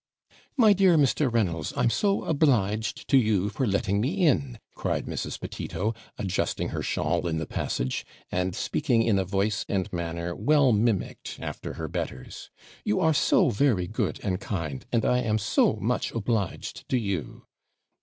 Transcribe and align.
'My 0.57 0.73
dear 0.73 0.97
Mr. 0.97 1.31
Reynolds, 1.31 1.73
I'm 1.77 1.91
so 1.91 2.23
obliged 2.23 3.07
to 3.09 3.17
you 3.19 3.49
for 3.49 3.67
letting 3.67 4.01
me 4.01 4.25
in,' 4.25 4.57
cried 4.73 5.05
Mrs. 5.05 5.39
Petito, 5.39 5.93
adjusting 6.17 6.69
her 6.69 6.81
shawl 6.81 7.27
in 7.27 7.37
the 7.37 7.45
passage, 7.45 8.03
and 8.31 8.55
speaking 8.55 9.03
in 9.03 9.19
a 9.19 9.23
voice 9.25 9.63
and 9.69 9.93
manner 9.93 10.33
well 10.35 10.71
mimicked 10.71 11.37
after 11.39 11.73
her 11.73 11.87
betters. 11.87 12.49
'You 12.83 12.99
are 12.99 13.13
so 13.13 13.51
very 13.51 13.85
good 13.85 14.19
and 14.23 14.39
kind, 14.41 14.87
and 14.91 15.05
I 15.05 15.19
am 15.19 15.37
so 15.37 15.75
much 15.75 16.11
obliged 16.13 16.89
to 16.89 16.97
you.' 16.97 17.45